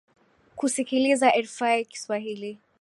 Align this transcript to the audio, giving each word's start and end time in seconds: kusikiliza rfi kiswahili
kusikiliza 0.55 1.29
rfi 1.41 1.85
kiswahili 1.89 2.59